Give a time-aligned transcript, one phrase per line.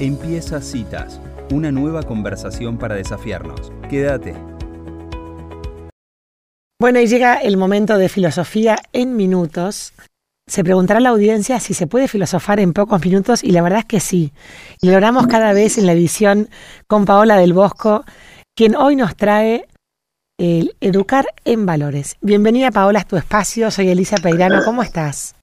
[0.00, 1.20] Empieza Citas,
[1.52, 3.72] una nueva conversación para desafiarnos.
[3.88, 4.34] Quédate.
[6.80, 9.92] Bueno, y llega el momento de filosofía en minutos.
[10.48, 13.84] Se preguntará la audiencia si se puede filosofar en pocos minutos y la verdad es
[13.84, 14.32] que sí.
[14.82, 16.48] Y lo logramos cada vez en la edición
[16.88, 18.04] con Paola del Bosco,
[18.56, 19.68] quien hoy nos trae
[20.40, 22.16] el Educar en Valores.
[22.20, 25.36] Bienvenida Paola a tu espacio, soy Elisa Peirano, ¿cómo estás?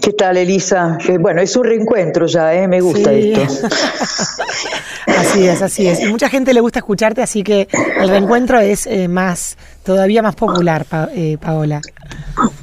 [0.00, 0.98] ¿Qué tal, Elisa?
[1.08, 2.68] Eh, bueno, es un reencuentro ya, ¿eh?
[2.68, 3.68] me gusta esto.
[5.06, 6.00] así es, así es.
[6.00, 7.68] Y mucha gente le gusta escucharte, así que
[8.00, 9.56] el reencuentro es eh, más,
[9.90, 11.80] todavía más popular, eh, Paola.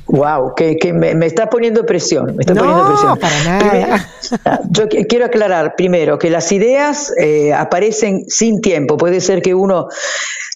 [0.08, 2.36] Wow, que, me, me, está poniendo presión.
[2.36, 3.20] Me está no, poniendo presión.
[3.20, 4.10] para nada.
[4.70, 7.14] yo quiero aclarar primero que las ideas
[7.54, 8.98] aparecen sin tiempo.
[8.98, 9.90] Puede ser que uno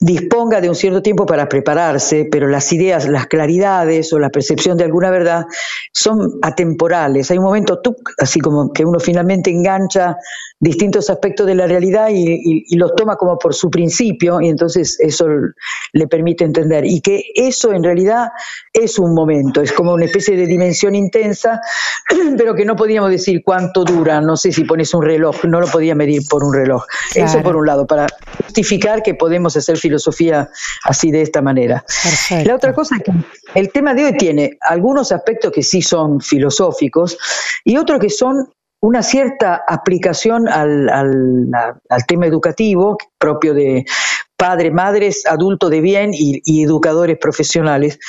[0.01, 4.75] disponga de un cierto tiempo para prepararse, pero las ideas, las claridades o la percepción
[4.75, 5.45] de alguna verdad
[5.93, 7.29] son atemporales.
[7.29, 7.79] Hay un momento,
[8.17, 10.17] así como que uno finalmente engancha
[10.59, 15.27] distintos aspectos de la realidad y, los toma como por su principio y entonces eso
[15.93, 16.60] le permite entender.
[16.83, 18.29] Y que eso en realidad
[18.73, 21.61] es un momento, es como una especie de dimensión intensa,
[22.37, 25.67] pero que no podíamos decir cuánto dura, no sé si pones un reloj, no lo
[25.67, 26.85] podía medir por un reloj.
[27.15, 28.07] Eso por un lado, para
[28.45, 30.49] justificar que podemos hacer filosofía
[30.83, 31.83] así de esta manera.
[32.45, 33.11] La otra cosa es que
[33.59, 37.17] el tema de hoy tiene algunos aspectos que sí son filosóficos
[37.63, 38.47] y otros que son
[38.81, 40.89] una cierta aplicación al,
[42.07, 43.85] tema educativo propio de
[44.41, 47.99] padres, madres, adultos de bien y, educadores profesionales,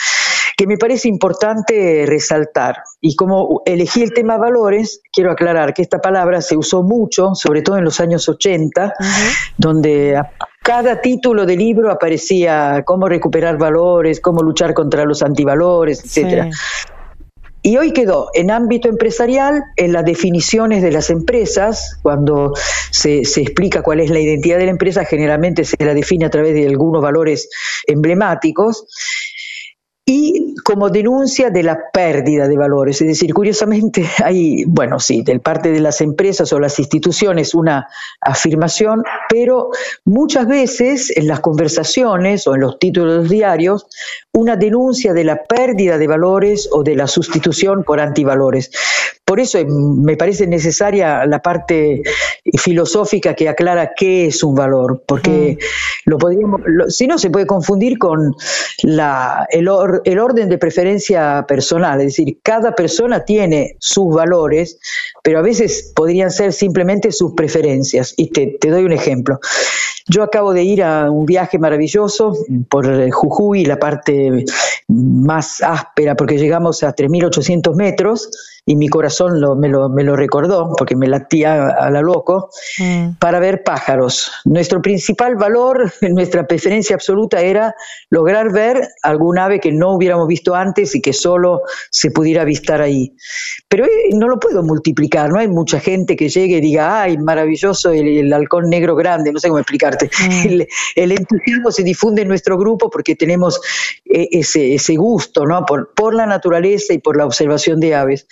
[0.57, 2.77] que me parece importante resaltar.
[3.03, 7.61] Y como elegí el tema valores, quiero aclarar que esta palabra se usó mucho, sobre
[7.61, 8.95] todo en los años 80,
[9.59, 10.23] donde
[10.63, 16.49] cada título de libro aparecía cómo recuperar valores, cómo luchar contra los antivalores, etcétera.
[17.65, 22.55] Y hoy quedó en ámbito empresarial, en las definiciones de las empresas, cuando
[22.91, 26.55] se, explica cuál es la identidad de la empresa, generalmente se la define a través
[26.55, 27.49] de algunos valores
[27.87, 28.85] emblemáticos,
[30.05, 33.01] y como denuncia de la pérdida de valores.
[33.01, 37.89] Es decir, curiosamente hay, bueno, sí, del parte de las empresas o las instituciones una
[38.21, 39.71] afirmación, pero
[40.05, 43.87] muchas veces en las conversaciones o en los títulos diarios
[44.33, 48.71] una denuncia de la pérdida de valores o de la sustitución por antivalores.
[49.25, 52.03] Por eso me parece necesaria la parte
[52.59, 56.11] filosófica que aclara qué es un valor, porque mm.
[56.11, 58.35] lo podríamos, si no se puede confundir con
[58.83, 59.69] la, el,
[60.05, 64.79] el orden de preferencia personal, es decir, cada persona tiene sus valores,
[65.21, 68.15] pero a veces podrían ser simplemente sus preferencias.
[68.17, 69.41] Y te, doy un ejemplo.
[70.09, 72.35] Yo acabo de ir a un viaje maravilloso
[72.69, 74.45] por Jujuy, la parte
[74.89, 78.31] más áspera, porque llegamos a 3.800 metros
[78.65, 83.15] y mi corazón me, lo, me, lo, recordó, porque me latía a la loco, mm.
[83.19, 84.31] para ver pájaros.
[84.45, 87.75] Nuestro principal valor, nuestra preferencia absoluta era
[88.11, 92.81] lograr ver algún ave que no hubiéramos visto antes y que solo se pudiera avistar
[92.81, 93.17] ahí.
[93.69, 97.19] Pero eh, no lo puedo multiplicar, no hay mucha gente que llegue y diga, ay,
[97.19, 99.59] maravilloso el, halcón negro grande, no sé cómo
[100.01, 100.63] Mm.
[100.97, 103.61] El, entusiasmo se difunde en nuestro grupo porque tenemos
[104.05, 105.65] eh, ese, ese gusto ¿no?
[105.67, 108.27] por, por la naturaleza y por la observación de aves.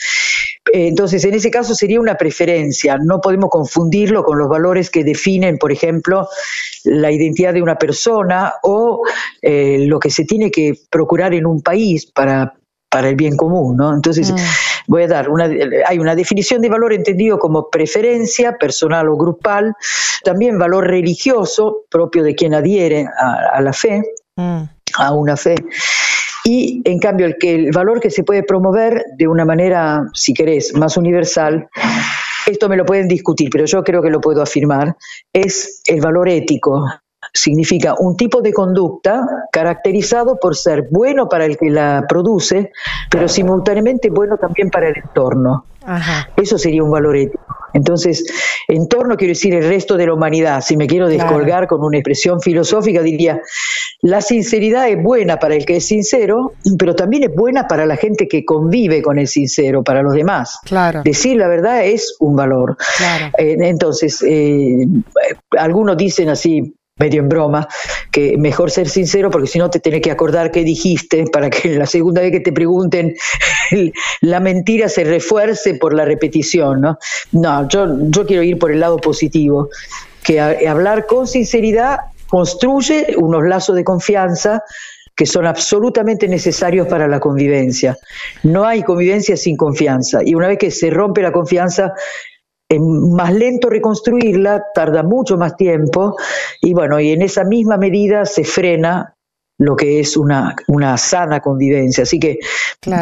[0.72, 5.04] Eh, entonces, en ese caso sería una preferencia, no podemos confundirlo con los valores que
[5.04, 6.28] definen, por ejemplo,
[6.84, 9.02] la identidad de una persona o
[9.42, 12.54] eh, lo que se tiene que procurar en un país para,
[12.88, 13.94] para el bien común, ¿no?
[13.94, 14.36] Entonces, mm.
[14.90, 15.48] Voy a dar una,
[15.86, 19.72] hay una definición de valor entendido como preferencia personal o grupal,
[20.24, 24.02] también valor religioso propio de quien adhiere a, la fe,
[24.34, 24.62] mm.
[24.98, 25.54] a una fe.
[26.44, 30.34] Y en cambio, el, que, el valor que se puede promover de una manera, si
[30.34, 31.68] querés, más universal,
[32.46, 34.96] esto me lo pueden discutir, pero yo creo que lo puedo afirmar,
[35.32, 36.84] es el valor ético.
[37.32, 42.72] Significa un tipo de conducta caracterizado por ser bueno para el que la produce,
[43.10, 45.64] pero simultáneamente bueno también para el entorno.
[46.36, 47.44] Eso sería un valor ético.
[47.72, 48.24] Entonces,
[48.68, 50.60] entorno quiero decir el resto de la humanidad.
[50.60, 53.40] Si me quiero descolgar con una expresión filosófica, diría,
[54.02, 57.96] la sinceridad es buena para el que es sincero, pero también es buena para la
[57.96, 60.58] gente que convive con el sincero, para los demás.
[60.64, 61.02] Claro.
[61.04, 62.76] Decir la verdad es un valor.
[63.38, 64.86] Eh, entonces, eh,
[65.58, 67.66] algunos dicen así, medio en broma,
[68.12, 71.70] que mejor ser sincero porque si no te tenés que acordar qué dijiste para que
[71.70, 73.16] la segunda vez que te pregunten
[74.20, 76.98] la mentira se refuerce por la repetición, ¿no?
[77.32, 79.70] No, yo, yo quiero ir por el lado positivo,
[80.22, 81.98] que hablar con sinceridad
[82.28, 84.62] construye unos lazos de confianza
[85.16, 87.98] que son absolutamente necesarios para la convivencia.
[88.42, 91.92] No hay convivencia sin confianza y una vez que se rompe la confianza,
[92.70, 96.16] es más lento reconstruirla, tarda mucho más tiempo
[96.62, 99.14] y bueno, y en esa misma medida se frena
[99.58, 102.04] lo que es una, una sana convivencia.
[102.04, 102.38] Así que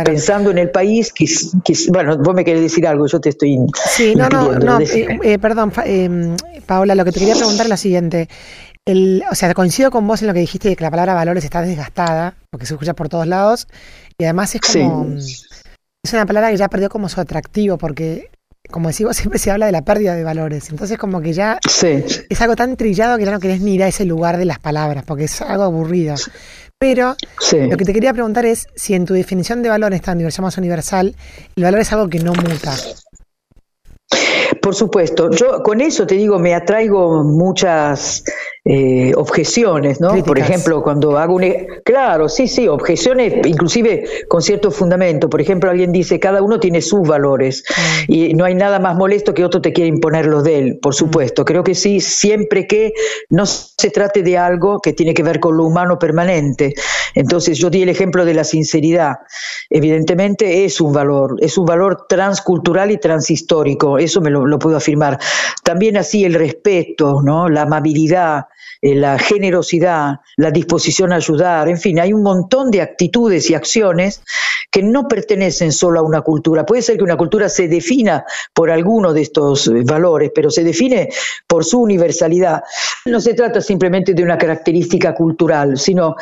[0.04, 1.12] pensando en el país,
[1.90, 3.58] bueno, vos me querés decir algo, yo te estoy...
[3.90, 6.34] Sí, no, no, no, eh, eh, perdón, eh,
[6.66, 8.28] Paola, lo que te quería preguntar es lo siguiente.
[8.86, 11.44] El, o sea, coincido con vos en lo que dijiste de que la palabra valores
[11.44, 13.68] está desgastada, porque se escucha por todos lados,
[14.18, 15.14] y además es como...
[16.02, 18.30] Es una palabra que ya perdió como su atractivo, porque
[18.70, 20.68] como decimos, siempre se habla de la pérdida de valores.
[20.70, 21.58] Entonces, como que ya
[22.28, 24.58] es algo tan trillado que ya no querés ni ir a ese lugar de las
[24.58, 26.16] palabras, porque es algo aburrido.
[26.78, 27.16] Pero
[27.52, 30.58] lo que te quería preguntar es si en tu definición de valor, esta universal más
[30.58, 31.16] universal,
[31.56, 32.74] el valor es algo que no muta.
[34.60, 38.24] Por supuesto, yo con eso te digo, me atraigo muchas
[38.64, 40.22] eh, objeciones, ¿no?
[40.24, 41.44] Por ejemplo, cuando hago un...
[41.44, 45.30] E, claro, sí, sí, objeciones inclusive con cierto fundamento.
[45.30, 48.12] Por ejemplo, alguien dice, cada uno tiene sus valores mm.
[48.12, 50.92] y no hay nada más molesto que otro te quiera imponer los de él, por
[50.92, 50.96] mm.
[50.96, 51.44] supuesto.
[51.46, 52.92] Creo que sí, siempre que
[53.30, 56.74] no se trate de algo que tiene que ver con lo humano permanente.
[57.14, 59.16] Entonces, yo di el ejemplo de la sinceridad.
[59.70, 64.76] Evidentemente es un valor, es un valor transcultural y transhistórico, eso me lo, lo puedo
[64.76, 65.18] afirmar.
[65.62, 67.22] También así el respeto.
[67.48, 68.46] La amabilidad,
[68.80, 73.54] eh, la generosidad, la disposición a ayudar, en fin, hay un montón de actitudes y
[73.54, 74.22] acciones
[74.70, 76.66] que no pertenecen solo a una cultura.
[76.66, 78.24] Puede ser que una cultura se defina
[78.54, 81.08] por alguno de estos eh, valores, pero se define
[81.46, 82.62] por su universalidad.
[83.06, 86.16] No se trata simplemente de una característica cultural, sino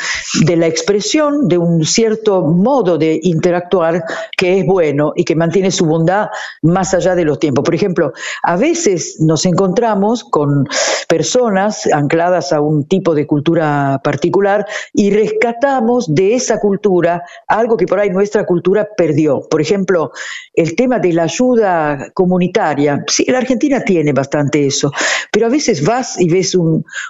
[0.44, 4.04] de la expresión de un cierto modo de interactuar
[4.36, 6.28] que es bueno y que mantiene su bondad
[6.62, 7.64] más allá de los tiempos.
[7.64, 10.68] Por ejemplo, a veces nos encontramos con
[11.08, 17.86] personas ancladas a un tipo de cultura particular y rescatamos de esa cultura algo que
[17.86, 19.40] por ahí nuestra cultura perdió.
[19.48, 20.12] Por ejemplo,
[20.54, 23.04] el tema de la ayuda comunitaria.
[23.06, 24.90] Sí, la Argentina tiene bastante eso,
[25.30, 26.56] pero a veces vas y ves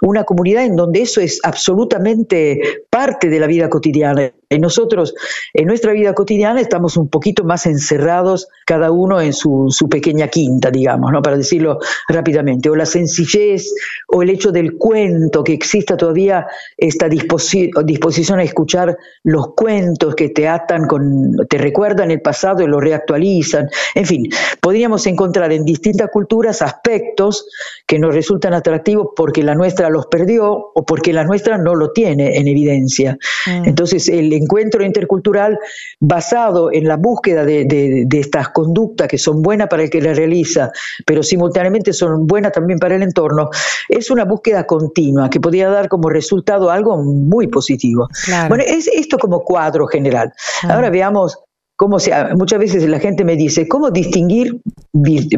[0.03, 4.33] una comunidad en donde eso es absolutamente parte de la vida cotidiana.
[4.49, 5.15] Y nosotros,
[5.55, 10.29] en nuestra vida cotidiana, estamos un poquito más encerrados, cada uno en su, su pequeña
[10.29, 11.23] quinta, digamos, ¿no?
[11.23, 11.79] para decirlo
[12.09, 12.69] rápidamente.
[12.71, 13.73] O la sencillez,
[14.09, 16.47] o el hecho del cuento que exista todavía
[16.77, 22.67] esta disposición a escuchar los cuentos que te atan con, te recuerdan el pasado y
[22.67, 23.69] lo reactualizan.
[23.95, 24.29] En fin,
[24.61, 27.47] podríamos encontrar en distintas culturas aspectos
[27.87, 31.93] que nos resultan atractivos porque la nuestra los perdió o porque la nuestra no lo
[31.93, 33.19] tiene en evidencia.
[33.47, 33.69] Mm.
[33.69, 35.59] Entonces, el encuentro intercultural
[36.01, 40.17] basado en la búsqueda de, de estas conductas que son buenas para el que las
[40.17, 40.71] realiza,
[41.05, 43.51] pero simultáneamente son buenas también para el entorno,
[43.89, 48.09] es una búsqueda continua que podía dar como resultado algo muy positivo.
[48.49, 50.33] Bueno, es esto como cuadro general.
[50.63, 50.75] Ah.
[50.75, 51.39] Ahora veamos
[51.77, 54.61] cómo se, muchas veces la gente me dice, ¿cómo distinguir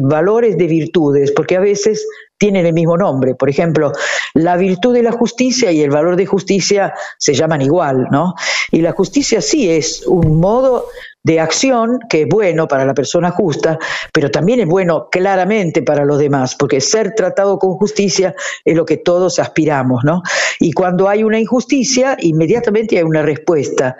[0.01, 1.31] valores de virtudes?
[1.31, 2.05] Porque a veces
[2.39, 3.35] tienen el mismo nombre.
[3.35, 3.91] Por ejemplo,
[4.33, 8.33] la virtud de la justicia y el valor de justicia se llaman igual, ¿no?
[8.71, 10.87] Y la justicia sí es un modo
[11.21, 13.77] de acción que es bueno para la persona justa,
[14.13, 18.33] pero también es bueno claramente para los demás, porque ser tratado con justicia
[18.63, 20.23] es lo que todos aspiramos, ¿no?
[20.59, 23.97] Y cuando hay una injusticia, inmediatamente hay una respuesta.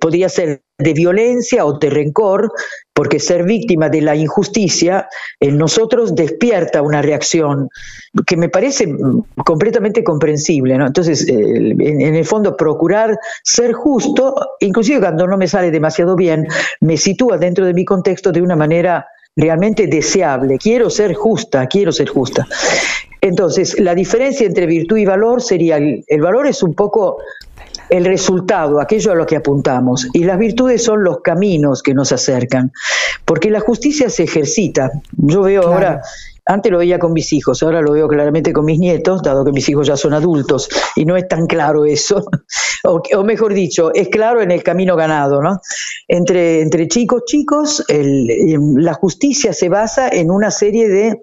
[0.00, 2.52] podría ser de violencia o de rencor,
[2.94, 5.08] porque ser víctima de la injusticia
[5.40, 7.70] en nosotros despierta una reacción
[8.26, 8.94] que me parece
[9.44, 10.76] completamente comprensible.
[10.76, 10.86] ¿no?
[10.86, 16.46] Entonces, en, en, el fondo, procurar ser justo, inclusive cuando no me sale demasiado bien,
[16.80, 20.58] me sitúa dentro de mi contexto de una manera realmente deseable.
[20.58, 22.46] Quiero ser justa, quiero ser justa.
[23.22, 27.18] Entonces, la diferencia entre virtud y valor sería, el valor es un poco
[27.92, 30.08] el resultado, aquello a lo que apuntamos.
[30.14, 32.72] Y las virtudes son los caminos que nos acercan,
[33.26, 34.90] porque la justicia se ejercita.
[35.12, 36.00] Yo veo ahora,
[36.46, 39.52] antes lo veía con mis hijos, ahora lo veo claramente con mis nietos, dado que
[39.52, 42.24] mis hijos ya son adultos, y no es tan claro eso,
[42.84, 45.60] o, mejor dicho, es claro en el camino ganado, ¿no?
[46.08, 51.22] Entre, entre chicos, chicos, la justicia se basa en una serie de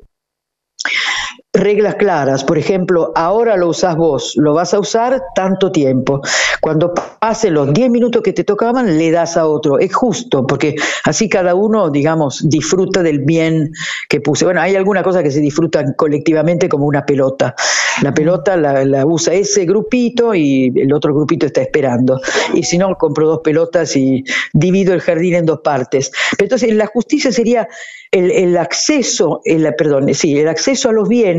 [1.54, 2.44] reglas claras.
[2.44, 6.22] Por ejemplo, ahora lo usas vos, lo vas a usar tanto tiempo.
[6.62, 9.80] Cuando pase los 10 minutos que te tocaban, le das a otro.
[9.80, 10.76] Es justo, porque
[11.06, 13.72] así cada uno, digamos, disfruta del bien
[14.08, 14.46] que puse.
[14.46, 17.56] Bueno, hay alguna cosa que se disfruta colectivamente como una pelota.
[18.04, 22.22] La pelota la, usa ese grupito y el otro grupito está esperando.
[22.54, 26.12] Y si no, compro dos pelotas y divido el jardín en dos partes.
[26.38, 27.68] Pero entonces, la justicia sería
[28.12, 31.39] el, acceso, el, perdón, sí, el acceso a los bienes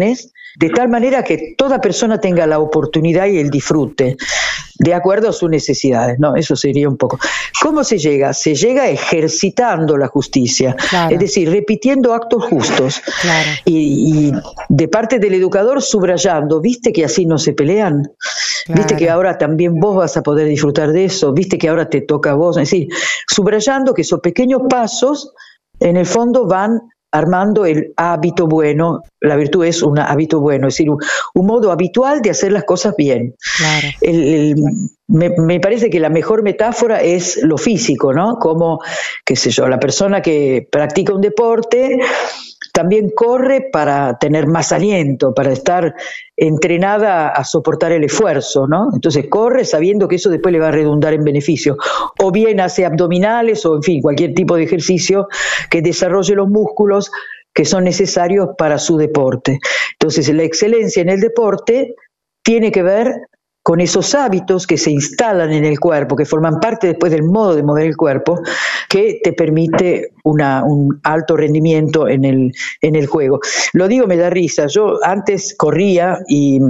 [0.57, 4.16] de tal manera que toda persona tenga la oportunidad y el disfrute,
[4.78, 6.35] de acuerdo a sus necesidades, ¿no?
[6.37, 7.19] Eso sería un poco.
[7.62, 8.33] ¿Cómo se llega?
[8.33, 10.75] Se llega ejercitando la justicia,
[11.11, 13.02] es decir, repitiendo actos justos.
[13.64, 14.33] Y,
[14.69, 18.11] de parte del educador subrayando, viste que así no se pelean,
[18.69, 22.00] viste que ahora también vos vas a poder disfrutar de eso, viste que ahora te
[22.00, 22.88] toca a vos, es decir,
[23.28, 25.33] subrayando que esos pequeños pasos
[25.78, 26.80] en el fondo van
[27.12, 29.02] armando el hábito bueno.
[29.20, 32.94] La virtud es un hábito bueno, es decir, un, modo habitual de hacer las cosas
[32.96, 33.34] bien.
[35.08, 38.38] me, me, parece que la mejor metáfora es lo físico, ¿no?
[38.38, 38.80] Como,
[39.24, 41.98] qué sé yo, la persona que practica un deporte
[42.80, 45.94] también corre para tener más aliento, para estar
[46.34, 48.88] entrenada a soportar el esfuerzo, ¿no?
[48.94, 51.76] Entonces corre sabiendo que eso después le va a redundar en beneficio.
[52.18, 55.28] O bien hace abdominales o, en fin, cualquier tipo de ejercicio
[55.68, 57.10] que desarrolle los músculos
[57.52, 59.58] que son necesarios para su deporte.
[59.92, 61.94] Entonces, la excelencia en el deporte
[62.42, 63.12] tiene que ver
[63.62, 67.54] con esos hábitos que se instalan en el cuerpo, que forman parte después del modo
[67.54, 68.40] de mover el cuerpo,
[68.88, 73.40] que te permite una, un alto rendimiento en el, en el juego.
[73.72, 74.66] Lo digo, me da risa.
[74.66, 76.60] Yo antes corría y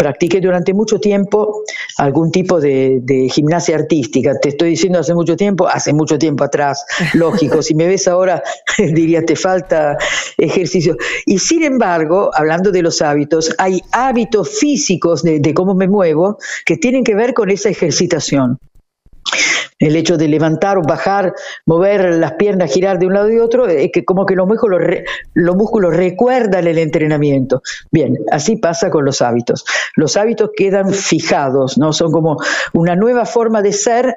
[0.00, 1.62] practiqué durante mucho tiempo
[1.98, 4.32] algún tipo de, gimnasia artística.
[4.40, 7.60] Te estoy diciendo hace mucho tiempo, hace mucho tiempo atrás, lógico.
[7.62, 8.42] si me ves ahora,
[8.78, 9.98] diría, te falta
[10.38, 10.96] ejercicio.
[11.26, 16.38] Y sin embargo, hablando de los hábitos, hay hábitos físicos de, de cómo me muevo
[16.64, 18.58] que tienen que ver con esa ejercitación
[19.80, 21.34] el hecho de levantar o bajar,
[21.66, 24.80] mover las piernas, girar de un lado y otro, es que como que los músculos,
[25.34, 27.62] los músculos recuerdan el entrenamiento.
[27.90, 29.64] Bien, así pasa con los hábitos.
[29.96, 31.92] Los hábitos quedan fijados, ¿no?
[31.92, 32.36] Son como
[32.74, 34.16] una nueva forma de ser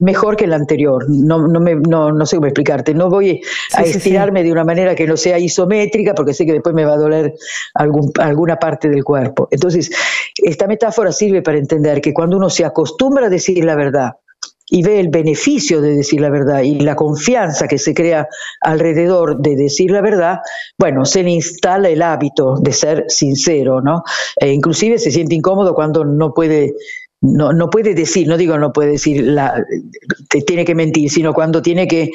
[0.00, 1.04] mejor que la anterior.
[1.08, 2.92] No, no, me, no, no sé cómo explicarte.
[2.92, 3.40] No voy
[3.74, 6.94] a estirarme de una manera que no sea isométrica porque sé que después me va
[6.94, 7.34] a doler
[7.74, 9.46] algún, alguna parte del cuerpo.
[9.52, 9.90] Entonces,
[10.34, 14.14] esta metáfora sirve para entender que cuando uno se acostumbra a decir la verdad,
[14.70, 18.28] y ve el beneficio de decir la verdad y la confianza que se crea
[18.60, 20.38] alrededor de decir la verdad,
[20.78, 24.02] bueno, se le instala el hábito de ser sincero, ¿no?
[24.36, 26.74] E inclusive se siente incómodo cuando no puede
[27.20, 29.64] no, no puede decir, no digo no puede decir, la,
[30.46, 32.10] tiene que mentir, sino cuando tiene que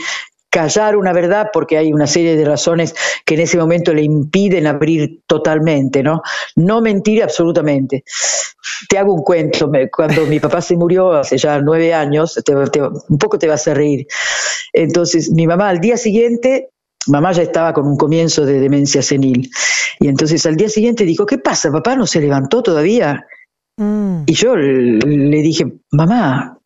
[0.49, 4.67] callar una verdad porque hay una serie de razones que en ese momento le impiden
[4.67, 6.21] abrir totalmente, ¿no?
[6.55, 8.03] No mentir absolutamente.
[8.87, 12.41] Te hago un cuento, cuando mi papá se murió hace ya nueve años,
[13.09, 14.07] un poco te vas a reír.
[14.73, 16.69] Entonces, mi mamá al día siguiente,
[17.07, 19.49] mamá ya estaba con un comienzo de demencia senil,
[19.99, 21.71] y entonces al día siguiente dijo, ¿qué pasa?
[21.71, 23.25] Papá no se levantó todavía.
[23.77, 24.23] Mm.
[24.25, 26.58] Y yo le dije, mamá,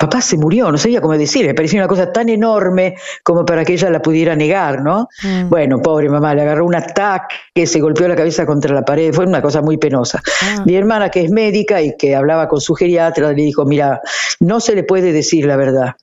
[0.00, 3.66] papá se murió, no sabía cómo decir, me parecía una cosa tan enorme como para
[3.66, 5.08] que ella la pudiera negar, ¿no?
[5.22, 5.50] Mm.
[5.50, 9.26] Bueno, pobre mamá, le agarró un ataque, se golpeó la cabeza contra la pared, fue
[9.26, 10.22] una cosa muy penosa.
[10.40, 10.62] Ah.
[10.64, 14.00] Mi hermana, que es médica y que hablaba con su geriatra, le dijo, mira,
[14.40, 15.96] no se le puede decir la verdad.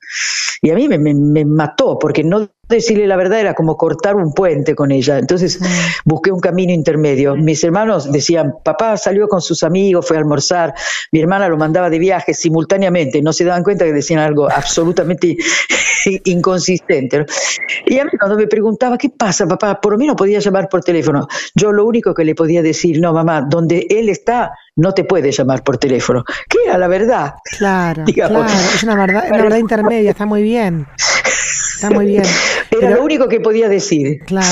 [0.62, 4.32] Y a mí me, me mató, porque no decirle la verdad era como cortar un
[4.32, 5.18] puente con ella.
[5.18, 5.58] Entonces
[6.04, 7.36] busqué un camino intermedio.
[7.36, 10.74] Mis hermanos decían, papá salió con sus amigos, fue a almorzar,
[11.12, 15.36] mi hermana lo mandaba de viaje simultáneamente, no se daban cuenta que decían algo absolutamente
[16.24, 17.26] inconsistente.
[17.86, 19.80] Y a mí cuando me preguntaba, ¿qué pasa, papá?
[19.80, 21.28] Por mí no podía llamar por teléfono.
[21.54, 25.32] Yo lo único que le podía decir, no, mamá, donde él está, no te puede
[25.32, 26.24] llamar por teléfono.
[26.48, 27.34] ¿Qué era la verdad?
[27.58, 30.86] Claro, claro, es una verdad, una verdad intermedia, está muy bien.
[31.78, 32.24] Está muy bien.
[32.72, 34.18] Era lo único que podía decir.
[34.26, 34.48] Claro.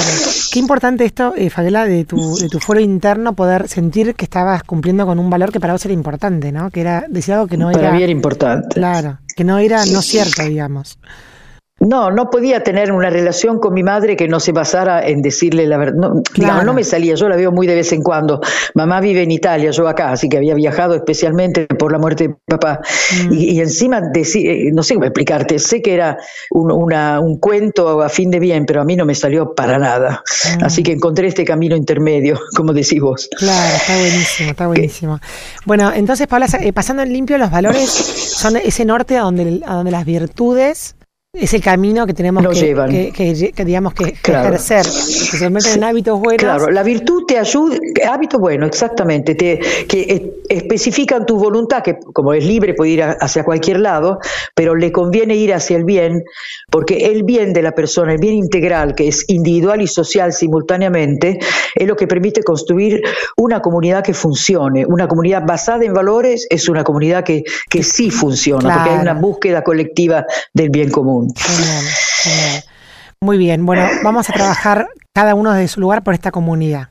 [0.52, 4.62] Qué importante esto, eh, Fabiola, de tu, de tu foro interno, poder sentir que estabas
[4.62, 6.71] cumpliendo con un valor que para vos era importante, ¿no?
[6.71, 7.80] Que era, decía algo que no era.
[7.80, 8.76] Para mí era importante.
[8.76, 11.00] Claro, que no era no cierto, digamos.
[11.78, 15.66] No, no podía tener una relación con mi madre que no se basara en decirle
[15.66, 15.95] la verdad.
[15.95, 18.40] No, digamos, no me salía, yo la veo muy de vez en cuando.
[18.75, 22.35] Mamá vive en Italia, yo acá, así que había viajado especialmente por la muerte de
[22.47, 22.80] papá.
[23.28, 23.33] Mm.
[23.35, 26.16] Y, encima, eh, no sé cómo explicarte, sé que era
[26.50, 29.78] un, una, un cuento a fin de bien, pero a mí no me salió para
[29.78, 30.23] nada.
[30.59, 30.64] Mm.
[30.64, 33.28] Así que encontré este camino intermedio, como decís vos.
[33.37, 35.21] Claro, está buenísimo, está buenísimo.
[35.66, 39.75] Bueno, entonces, Paula, eh, pasando en limpio, los valores son ese norte a donde, a
[39.75, 40.96] donde las virtudes
[41.38, 46.19] es el camino que tenemos que, que, digamos que, ejercer, que se meten en hábitos
[46.19, 46.43] buenos.
[46.43, 47.76] Claro, la virtud te ayuda,
[48.09, 53.45] hábito bueno, exactamente, te, que especifican tu voluntad, que como es libre puede ir hacia
[53.45, 54.19] cualquier lado,
[54.55, 56.25] pero le conviene ir hacia el bien,
[56.71, 61.38] porque el bien de la persona, el bien integral, que es individual y social simultáneamente,
[61.75, 63.02] es lo que permite construir
[63.37, 64.87] una comunidad que funcione.
[64.87, 69.14] Una comunidad basada en valores es una comunidad que, que sí funciona, porque hay una
[69.14, 70.25] búsqueda colectiva
[70.55, 71.25] del bien común.
[73.21, 76.90] Muy bien, bueno, vamos a trabajar cada uno de su lugar por esta comunidad.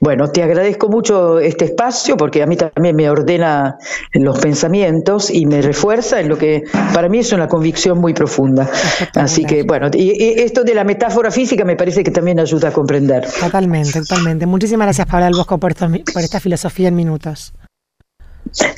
[0.00, 3.78] Bueno, te agradezco mucho este espacio porque a mí también me ordena
[4.12, 6.64] los pensamientos y me refuerza en lo que
[6.94, 8.70] para mí es una convicción muy profunda.
[9.14, 12.72] Así que, bueno, y, esto de la metáfora física me parece que también ayuda a
[12.72, 13.26] comprender.
[13.40, 14.46] Totalmente, totalmente.
[14.46, 17.52] Muchísimas gracias, Paula del Bosco, por, por esta filosofía en minutos.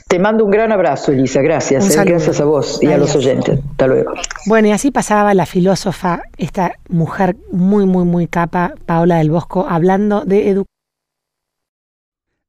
[0.09, 1.41] Te mando un gran abrazo, Elisa.
[1.43, 1.97] Gracias.
[1.97, 3.59] Eh, gracias a vos y a los oyentes.
[3.71, 4.12] Hasta luego.
[4.47, 9.67] Bueno, y así pasaba la filósofa, esta mujer muy, muy, muy capa, Paola del Bosco,
[9.69, 10.67] hablando de educación.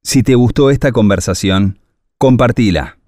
[0.02, 1.78] Si te gustó esta conversación,
[2.18, 2.98] compartila.